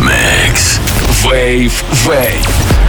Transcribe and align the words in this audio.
mix. 0.00 0.78
Wave, 1.26 1.82
wave. 2.08 2.83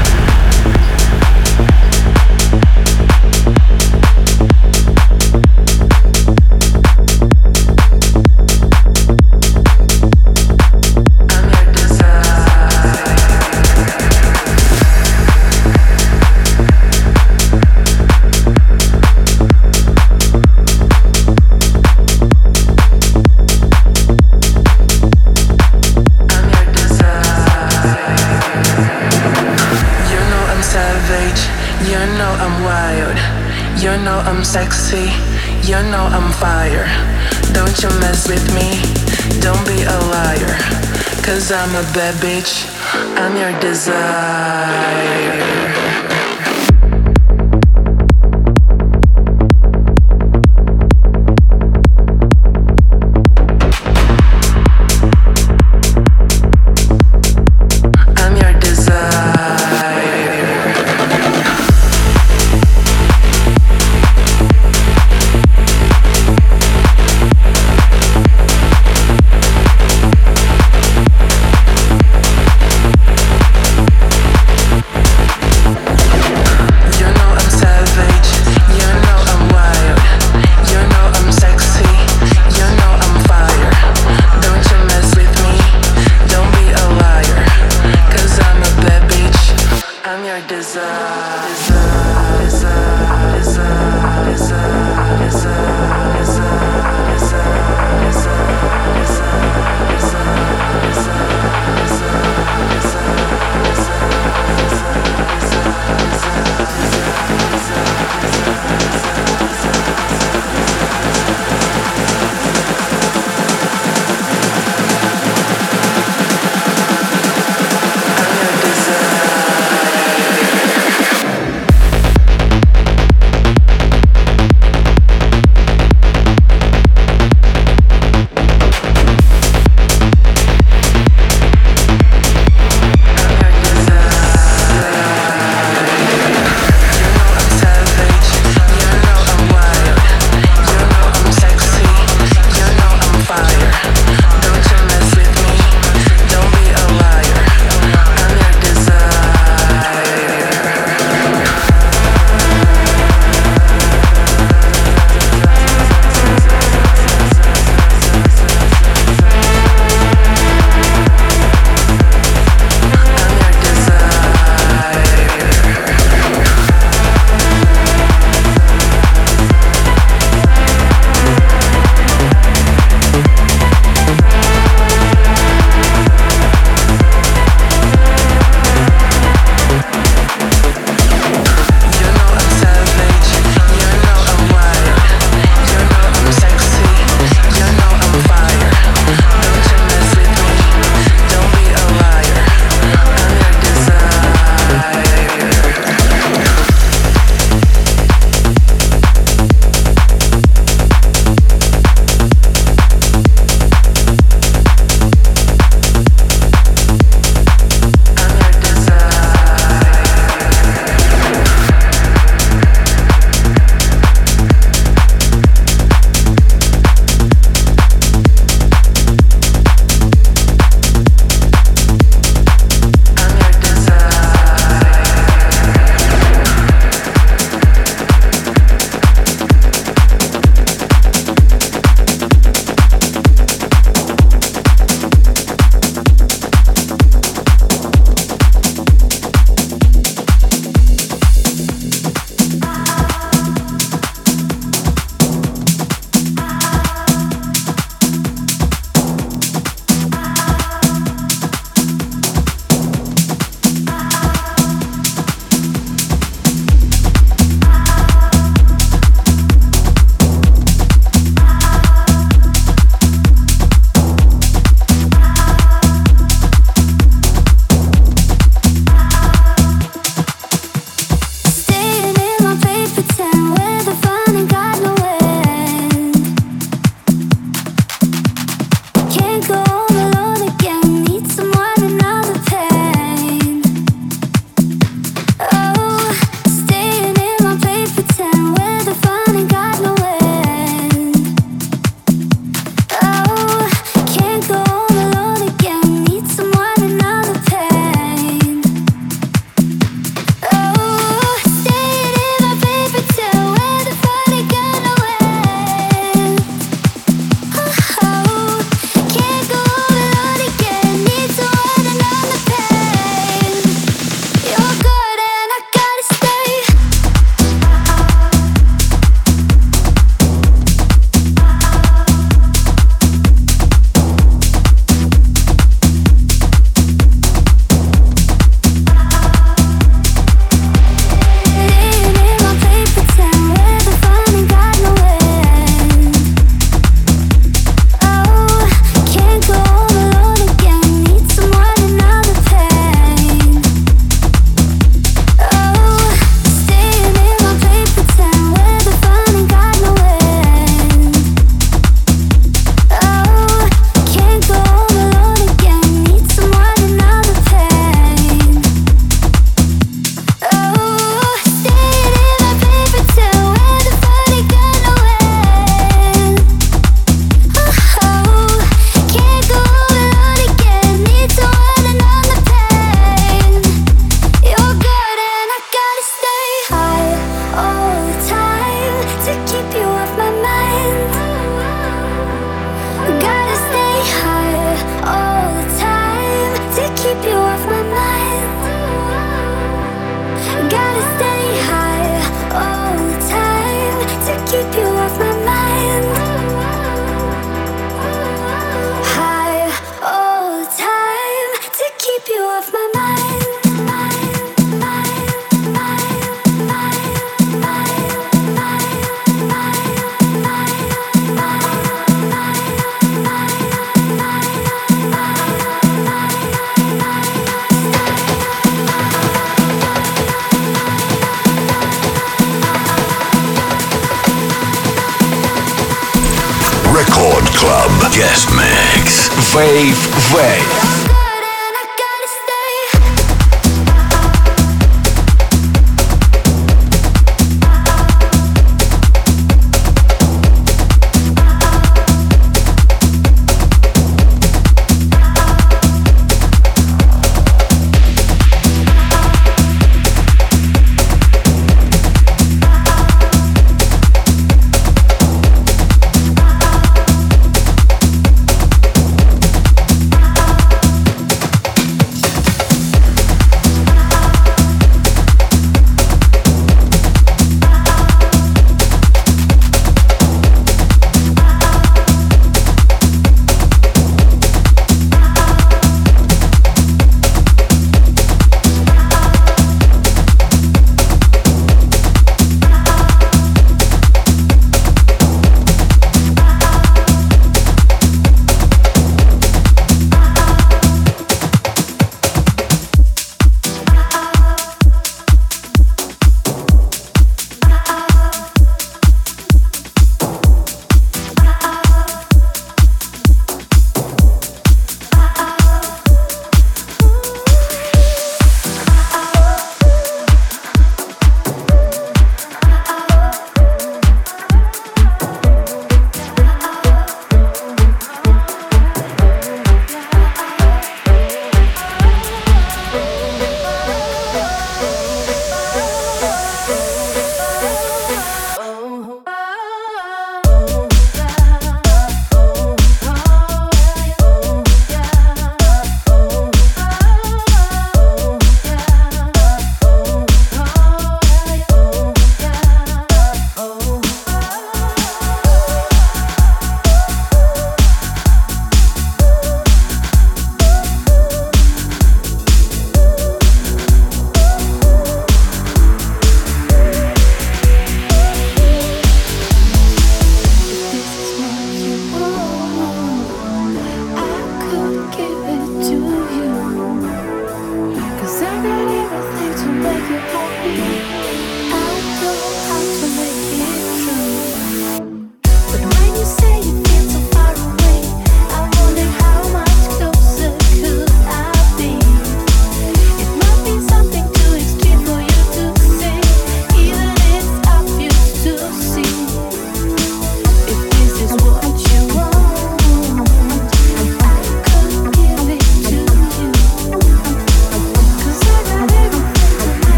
I'm 41.75 41.83
a 41.83 41.93
bad 41.93 42.15
bitch, 42.23 42.69
I'm 43.17 43.35
your 43.35 43.51
desire. 43.59 44.95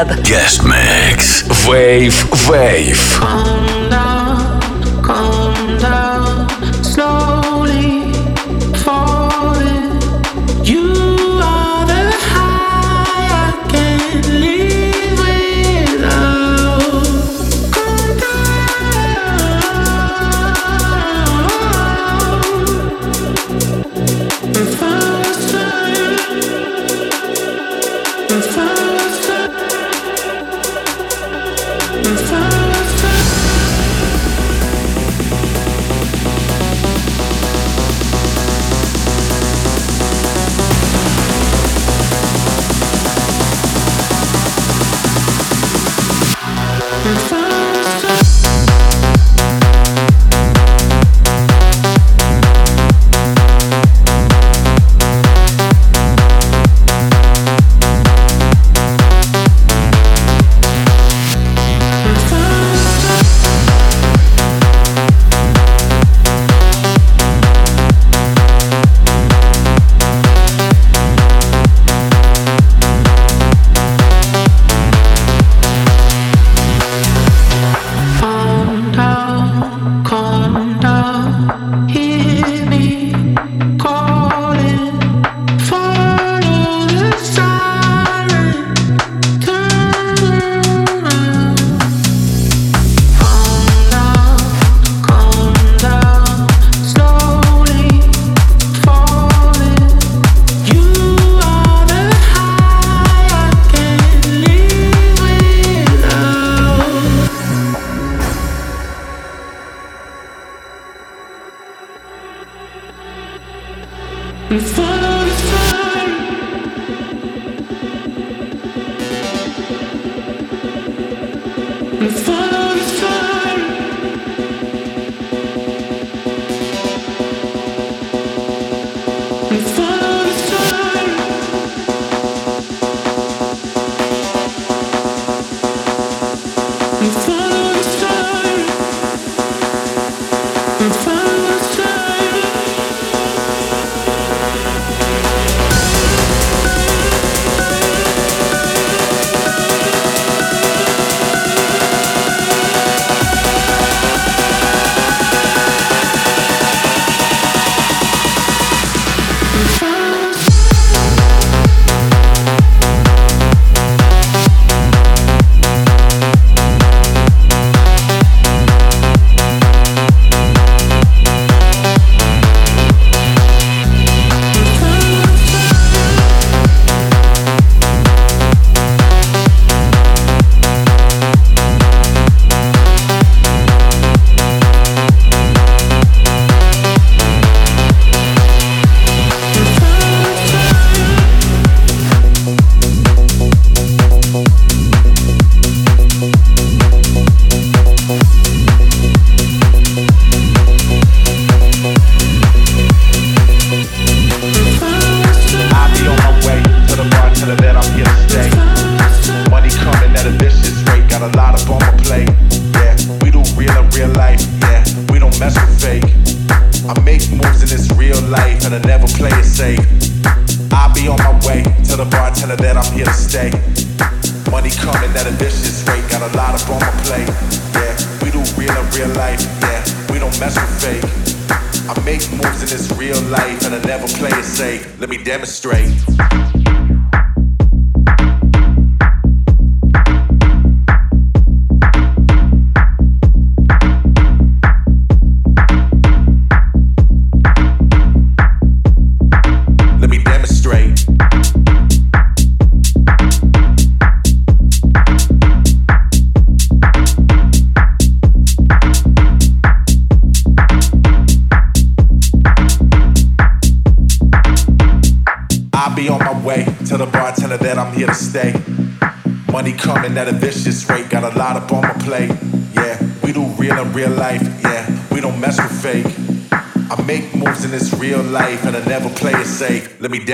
Club. 0.00 0.24
Guest 0.24 0.64
Mix. 0.64 1.66
Wave 1.68 2.14
Wave. 2.48 3.79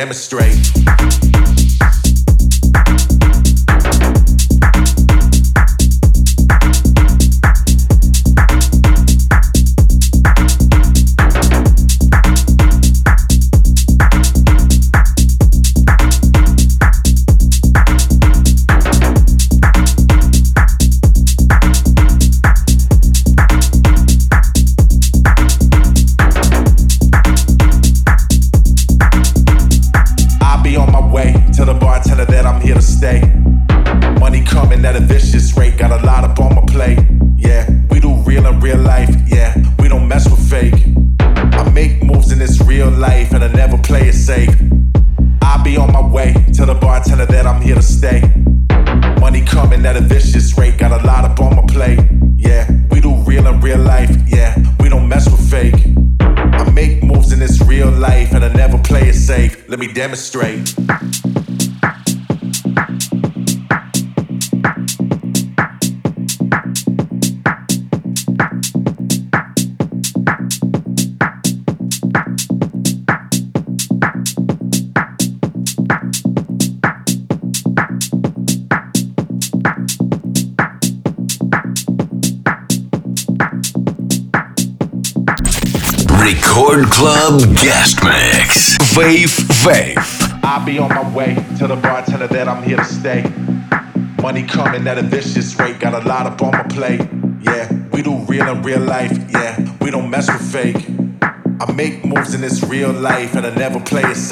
Let 0.06 0.14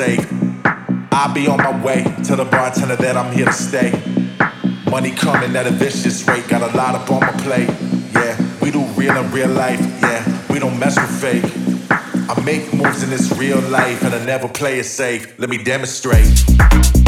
I'll 0.01 1.33
be 1.33 1.47
on 1.47 1.59
my 1.59 1.85
way. 1.85 2.03
Tell 2.25 2.37
the 2.37 2.45
bartender 2.45 2.97
that 2.97 3.17
I'm 3.17 3.33
here 3.33 3.47
to 3.47 3.53
stay. 3.53 3.93
Money 4.91 5.13
coming 5.13 5.55
at 5.55 5.69
a 5.69 5.71
vicious 5.71 6.27
rate, 6.27 6.49
got 6.49 6.63
a 6.63 6.77
lot 6.77 6.97
up 6.97 7.09
on 7.13 7.21
my 7.21 7.31
plate. 7.45 7.69
Yeah, 8.13 8.37
we 8.61 8.73
do 8.73 8.83
real 8.97 9.17
in 9.17 9.31
real 9.31 9.51
life. 9.51 9.79
Yeah, 10.03 10.43
we 10.51 10.59
don't 10.59 10.77
mess 10.81 10.97
with 10.97 11.21
fake. 11.21 11.45
I 12.29 12.41
make 12.45 12.75
moves 12.75 13.05
in 13.05 13.11
this 13.11 13.39
real 13.39 13.61
life 13.61 14.03
and 14.03 14.13
I 14.13 14.25
never 14.25 14.49
play 14.49 14.81
it 14.81 14.85
safe. 14.85 15.39
Let 15.39 15.49
me 15.49 15.63
demonstrate. 15.63 17.04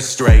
Straight. 0.00 0.37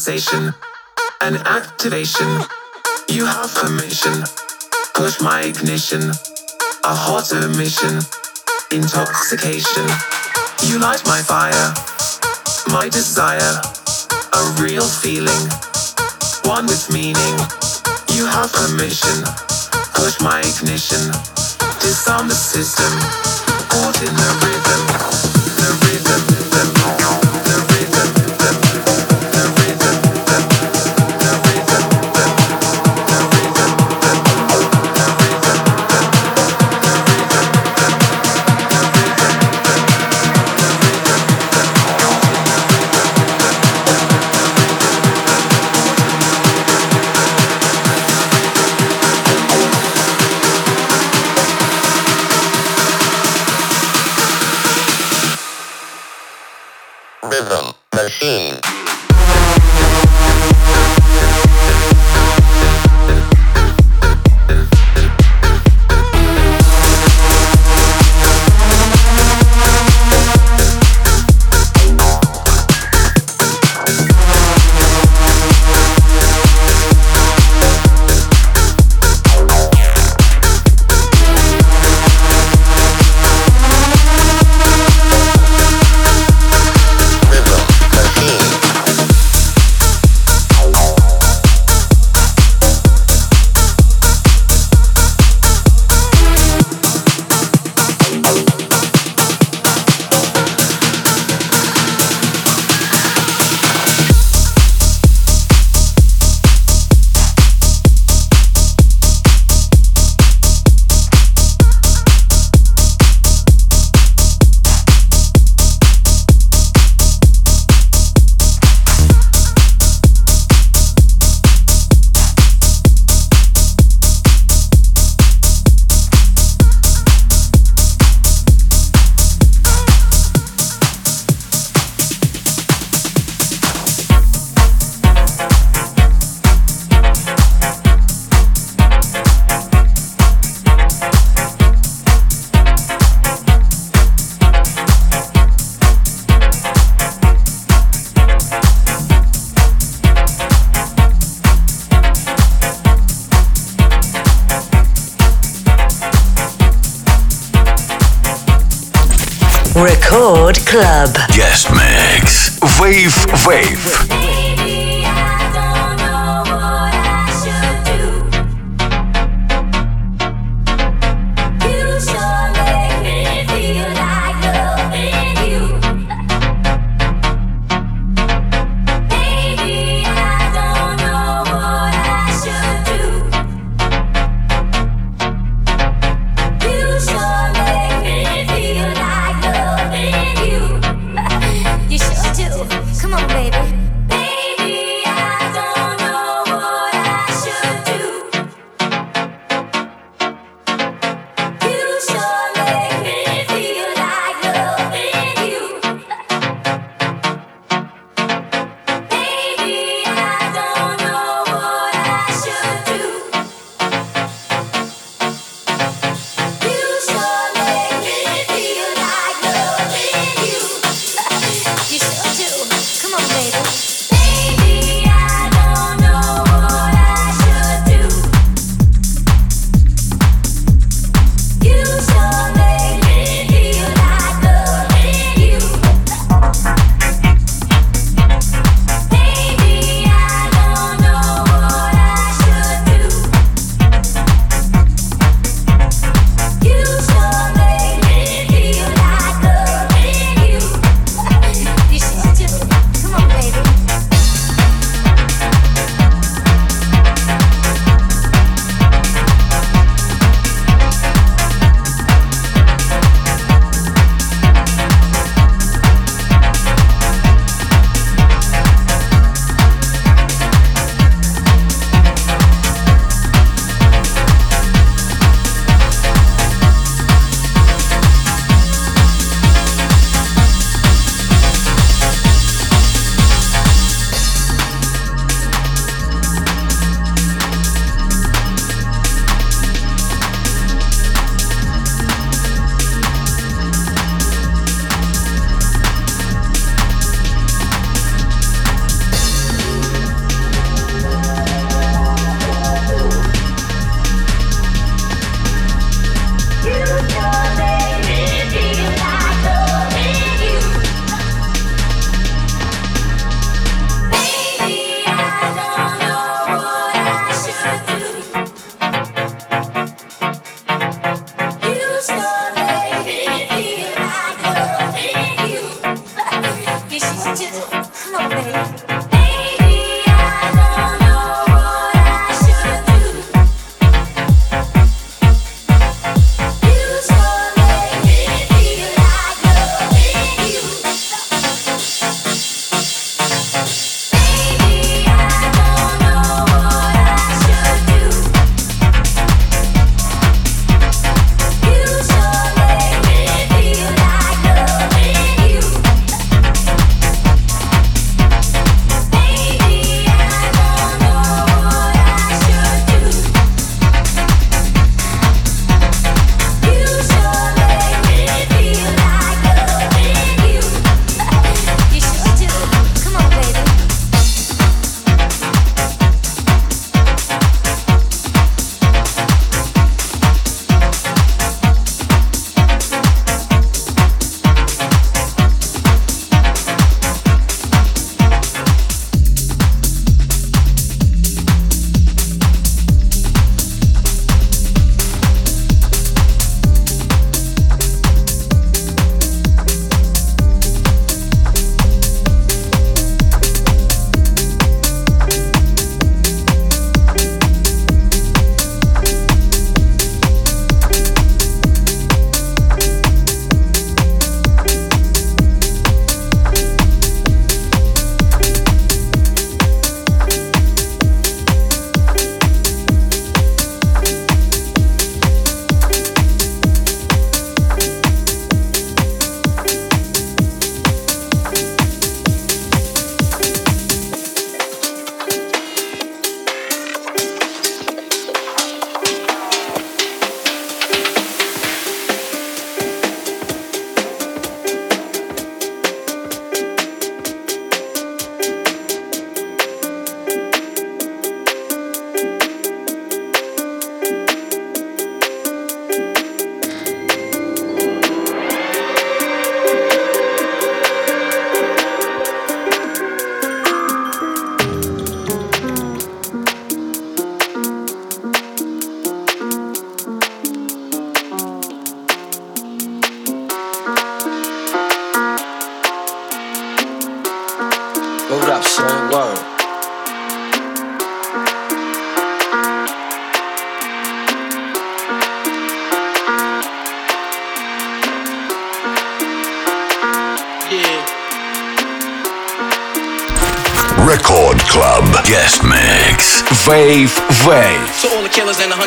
sensation, 0.00 0.54
an 1.20 1.36
activation. 1.44 2.26
You 3.08 3.26
have 3.26 3.54
a 3.64 3.68
mission, 3.68 4.24
push 4.94 5.20
my 5.20 5.42
ignition, 5.42 6.00
a 6.84 6.94
hot 7.04 7.30
emission, 7.32 8.00
intoxication. 8.72 9.84
You 10.64 10.78
light 10.78 11.04
my 11.04 11.20
fire, 11.20 11.68
my 12.72 12.88
desire, 12.88 13.60
a 14.32 14.42
real 14.62 14.88
feeling, 14.88 15.44
one 16.48 16.64
with 16.64 16.88
meaning. 16.90 17.36
You 18.16 18.24
have 18.24 18.54
a 18.56 18.68
mission, 18.80 19.20
push 19.92 20.16
my 20.22 20.40
ignition, 20.40 21.12
disarm 21.84 22.28
the 22.28 22.40
system, 22.40 22.92
caught 23.68 24.00
in 24.00 24.14
the 24.16 24.30
rhythm, 24.48 24.82
the 25.60 25.70
rhythm, 25.84 26.22
the 26.32 26.40
rhythm. 26.56 26.99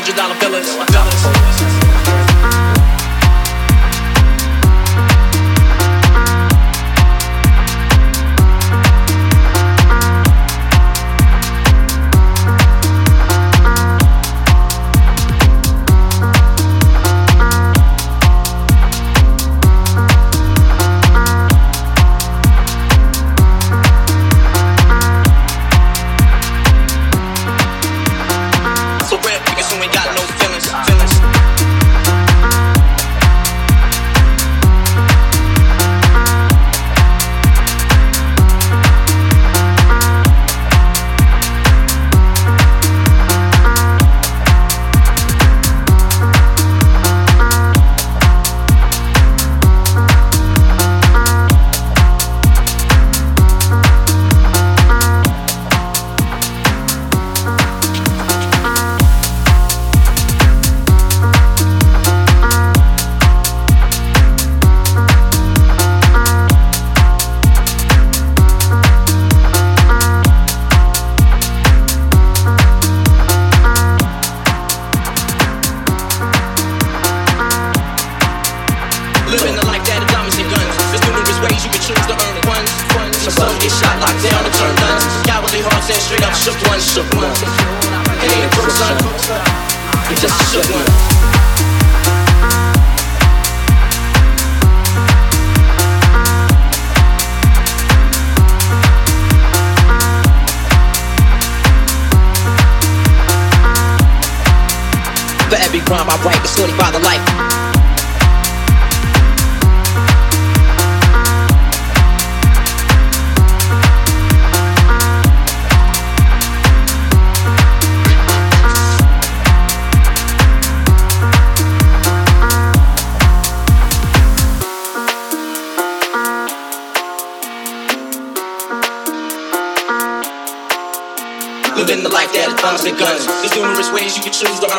hundred 0.03 0.17
dollar 0.17 0.32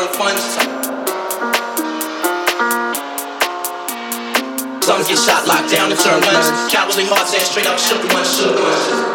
on 0.04 0.12
funds. 0.14 0.42
Some 4.84 5.02
get 5.08 5.18
shot, 5.18 5.46
locked 5.46 5.70
down, 5.70 5.90
and 5.90 6.00
turned 6.00 6.24
ones. 6.24 6.72
Cowardly 6.72 7.04
hearts 7.06 7.32
and 7.32 7.42
straight 7.42 7.66
up 7.66 7.78
shook 7.78 8.02
ones, 8.12 8.36
shook 8.36 8.58
ones. 8.58 9.13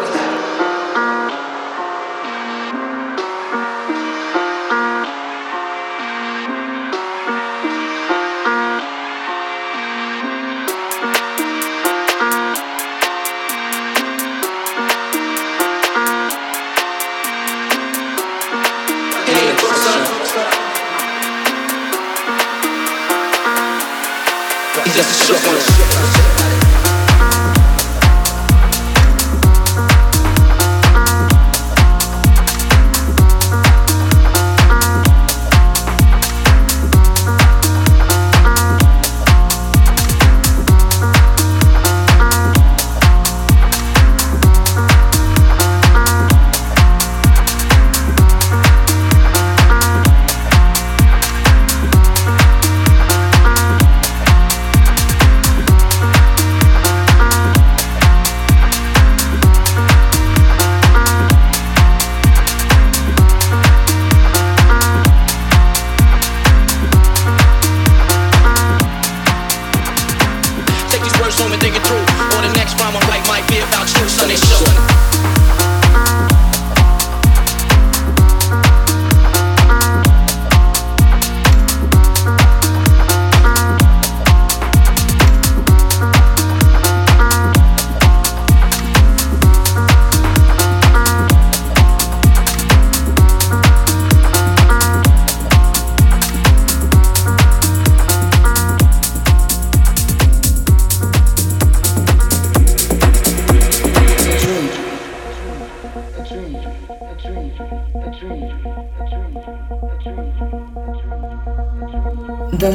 The 108.20 108.28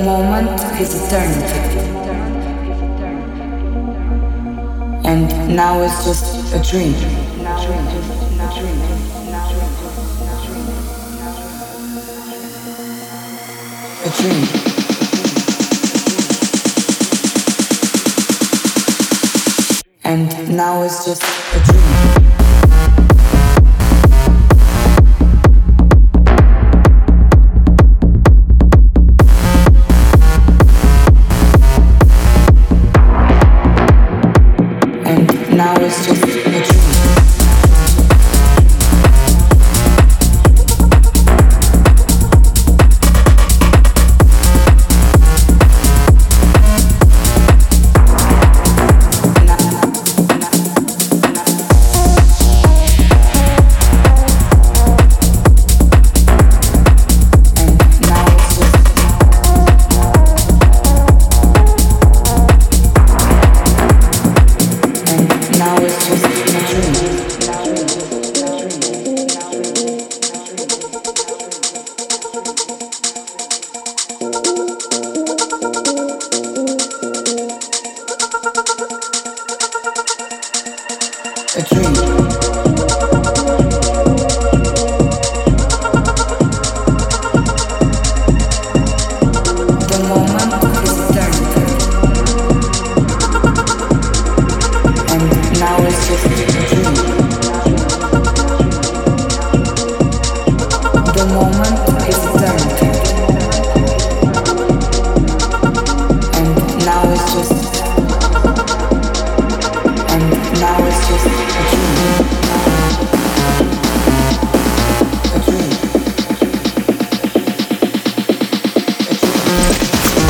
moment 0.04 0.60
is 0.82 0.96
eternity. 1.06 1.60
And 5.06 5.30
now 5.56 5.84
it's 5.84 6.04
just 6.04 6.52
a 6.52 6.60
dream. 6.68 6.96
A 14.02 14.10
dream. 14.18 14.76
and 20.06 20.56
now 20.56 20.82
it's 20.82 21.06
just 21.06 21.24
a 21.54 21.60
dream. 21.66 22.35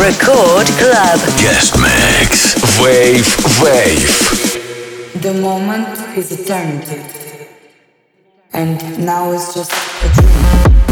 Record 0.05 0.67
Club. 0.77 1.19
Guest 1.41 1.79
Mix. 1.81 2.53
Wave 2.79 3.25
Wave. 3.59 5.19
The 5.19 5.33
moment 5.33 5.97
is 6.15 6.31
eternity. 6.31 7.01
And 8.53 9.03
now 9.03 9.31
it's 9.31 9.55
just 9.55 9.71
a 9.71 10.13
dream. 10.13 10.84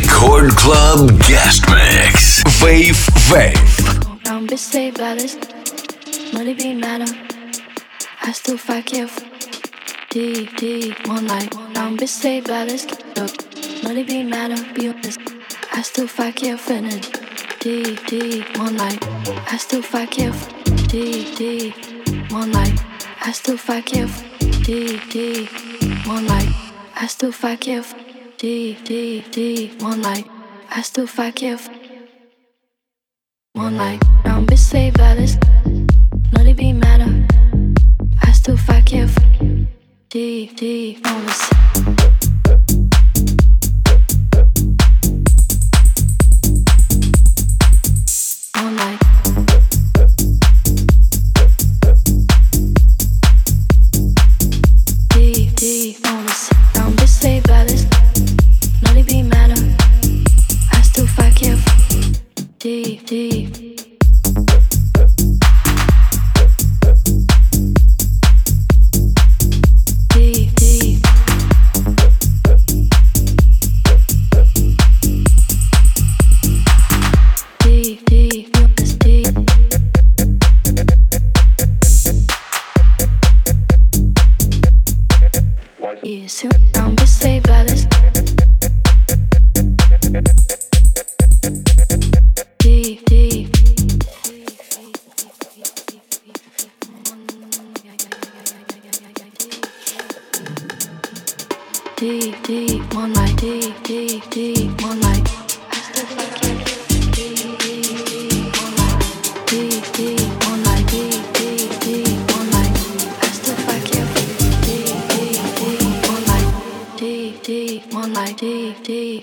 Record 0.00 0.50
Club 0.56 1.10
Guest 1.28 1.68
Mix. 1.68 2.42
Wave 2.62 3.06
Wave. 3.30 4.22
Don't 4.22 4.48
be 4.48 4.56
safe, 4.56 4.98
Alice. 4.98 5.36
Money 6.32 6.54
be 6.54 6.72
matter. 6.74 7.12
I 8.22 8.32
still 8.32 8.56
fight 8.56 8.86
careful. 8.86 9.28
Deep, 10.08 10.56
deep, 10.56 11.06
one 11.06 11.26
life. 11.26 11.50
Don't 11.74 12.00
be 12.00 12.06
safe, 12.06 12.48
Alice. 12.48 12.86
Money 13.82 14.02
be 14.04 14.22
matter. 14.22 14.56
Be 14.72 14.88
honest. 14.88 15.20
I 15.72 15.82
still 15.82 16.06
fight 16.06 16.36
careful. 16.36 16.80
Deep, 17.60 18.06
deep, 18.06 18.58
one 18.58 18.78
life. 18.78 18.98
I 19.52 19.58
still 19.58 19.82
fight 19.82 20.12
careful. 20.12 20.50
Deep, 20.88 21.36
deep, 21.36 21.74
one 22.32 22.52
life. 22.52 22.80
I 23.20 23.32
still 23.32 23.58
fight 23.58 23.84
careful. 23.84 24.26
Deep, 24.62 25.10
deep, 25.10 25.48
one 26.06 26.26
life. 26.26 26.72
I 26.96 27.06
still 27.06 27.32
fight 27.32 27.60
careful. 27.60 28.09
D 28.40 28.74
D 28.84 29.22
D 29.30 29.70
one 29.80 30.00
light. 30.00 30.26
I 30.70 30.80
still 30.80 31.06
fuck 31.06 31.42
you. 31.42 31.58
one 33.52 33.76
light. 33.76 34.02
Round 34.24 34.48
bitch 34.48 34.52
be 34.52 34.56
safe, 34.56 34.98
Alice. 34.98 35.36
it 36.46 36.56
be 36.56 36.72
matter. 36.72 37.26
I 38.22 38.32
still 38.32 38.56
fuck 38.56 38.92
you. 38.92 39.08
D 40.08 40.46
D 40.56 40.98
bonus. 41.02 42.29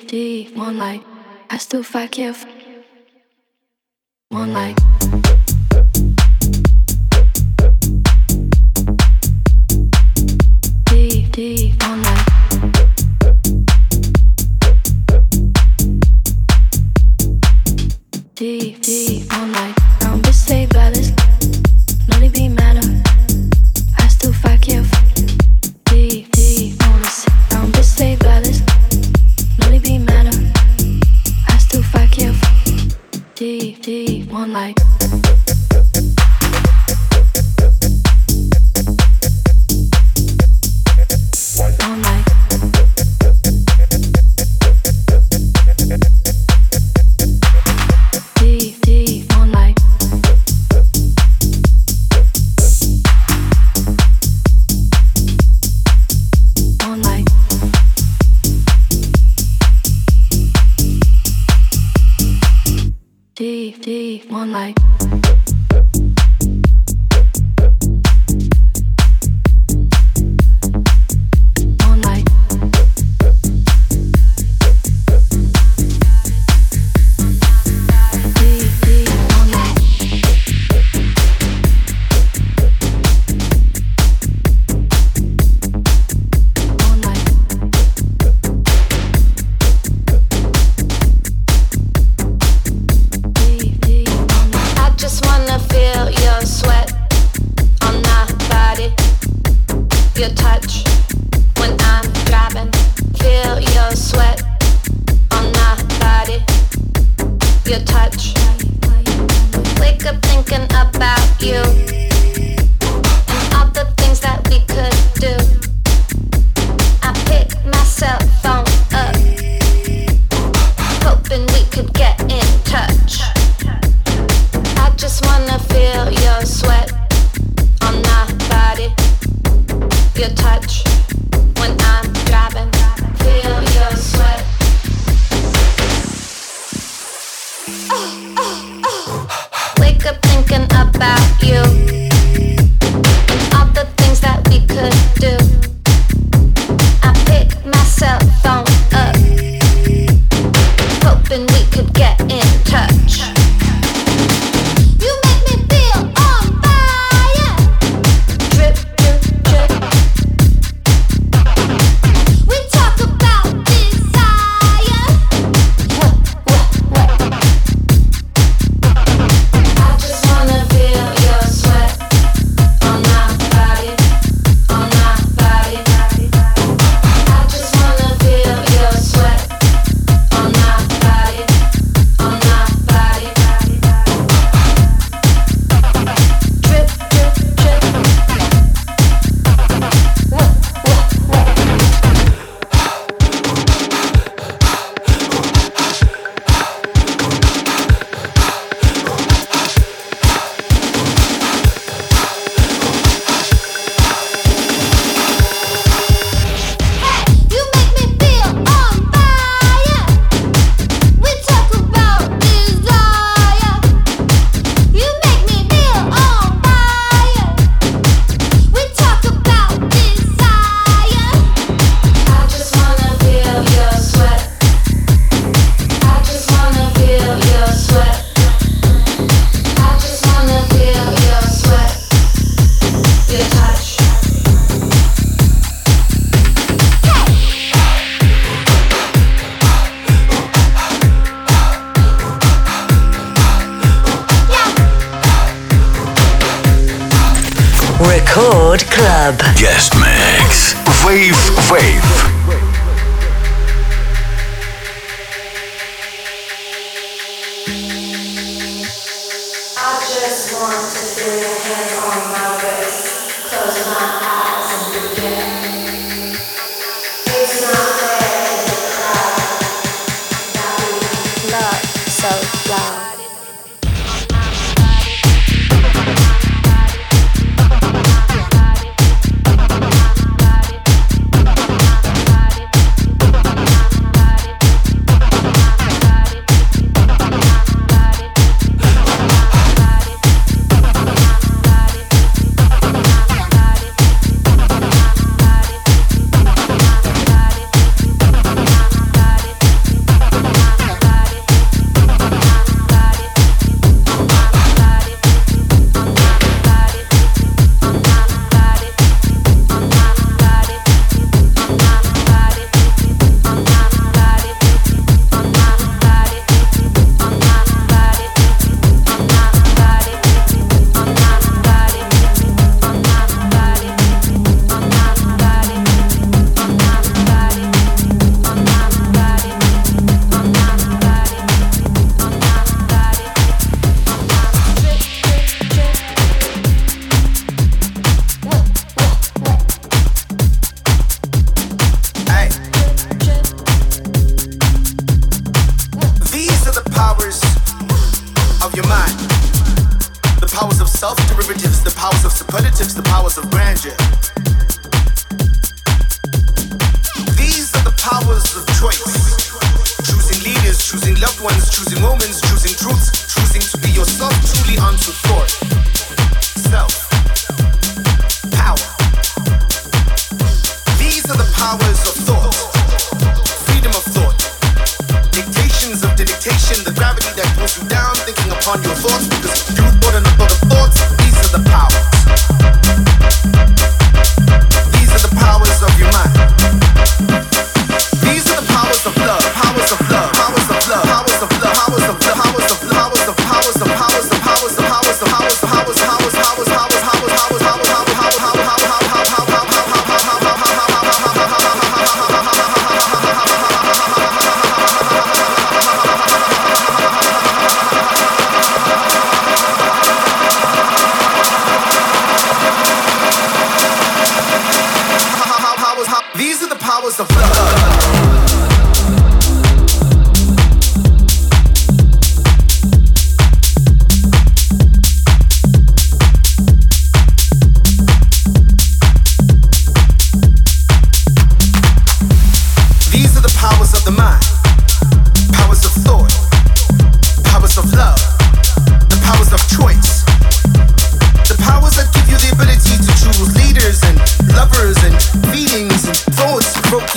deep, 0.06 0.08
deep 0.08 0.56
moonlight. 0.56 1.04
I 1.50 1.58
still 1.58 1.84
fuck 1.84 2.18
one 2.18 2.46
Moonlight. 4.32 4.97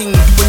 King. 0.01 0.40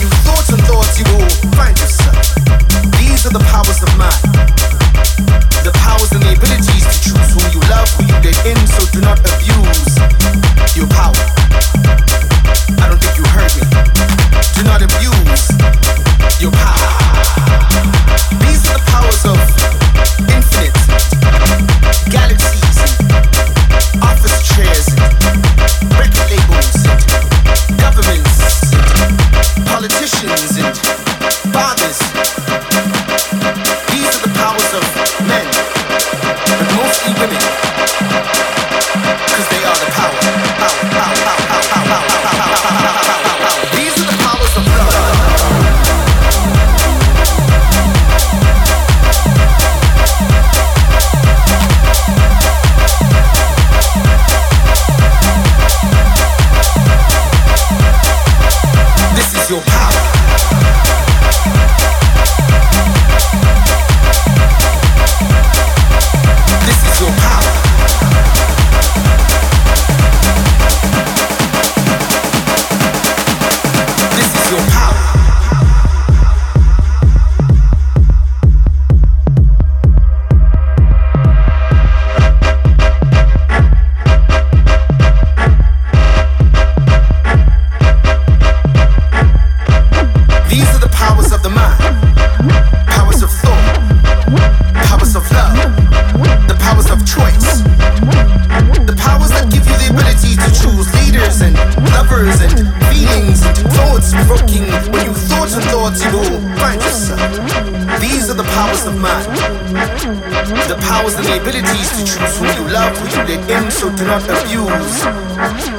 When 111.91 112.55
you 112.55 112.71
love, 112.71 112.97
who 112.97 113.05
you 113.09 113.23
let 113.27 113.51
in, 113.51 113.69
so 113.69 113.89
do 113.93 114.05
not 114.05 114.23
abuse 114.23 115.03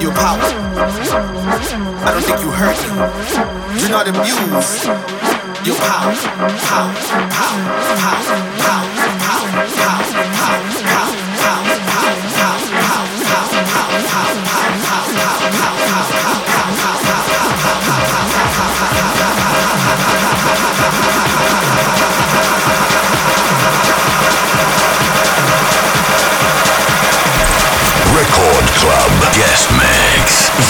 your 0.03 0.13
power. 0.13 0.45
I 2.05 2.11
don't 2.13 2.23
think 2.23 2.41
you 2.45 2.51
hurt 2.51 2.77
you. 2.85 2.93
Do 3.81 3.89
not 3.89 4.07
abuse 4.07 4.85
your 5.65 5.77
power, 5.77 6.13
power, 6.69 6.93
power, 6.93 7.65
power, 7.97 8.29
power, 8.61 8.87
power, 9.19 9.67
power. 9.69 10.01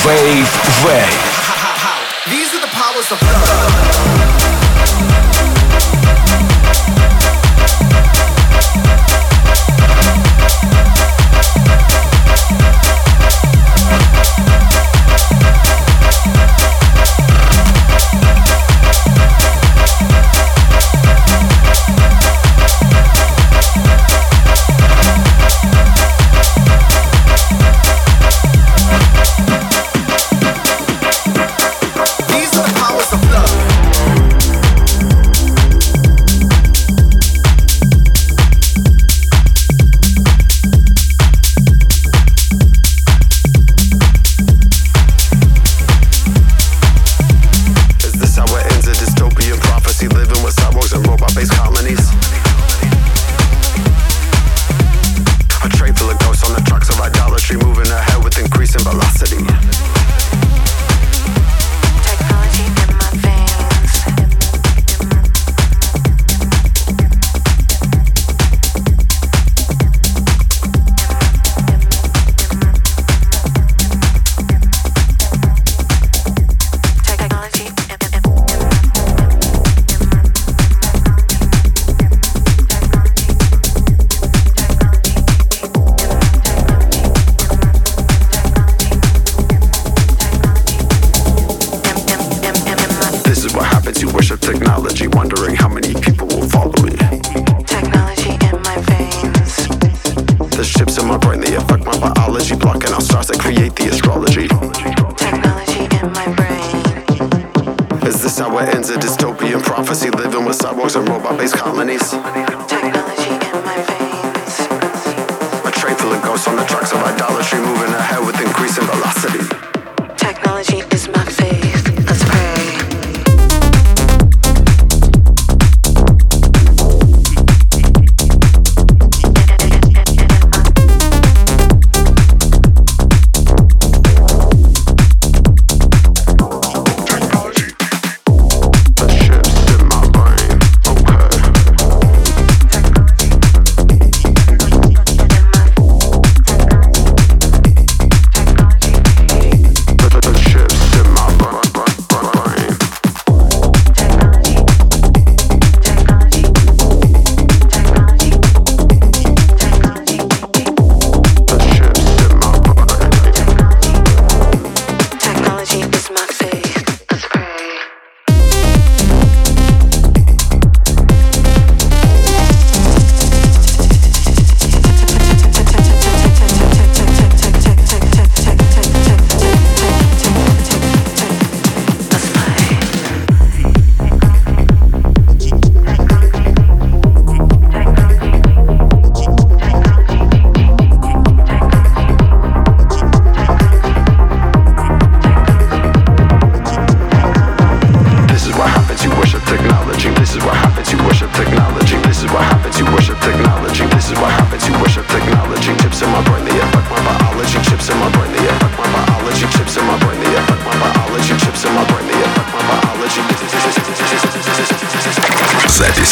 Wave 0.04 0.50
Wave. 0.84 1.22
These 2.28 2.54
are 2.54 2.60
the 2.60 2.66
powers 2.72 3.12
of 3.12 3.22
love. 3.22 4.21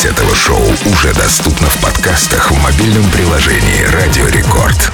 Запись 0.01 0.12
этого 0.12 0.34
шоу 0.34 0.62
уже 0.92 1.12
доступна 1.14 1.68
в 1.68 1.82
подкастах 1.82 2.51
в 2.51 2.62
мобильном 2.62 3.11
приложении 3.11 3.84
«Радио 3.92 4.26
Рекорд». 4.28 4.92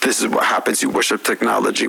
This 0.00 0.20
is 0.20 0.28
what 0.28 0.44
happens, 0.44 0.82
you 0.82 0.90
worship 0.90 1.22
technology. 1.22 1.88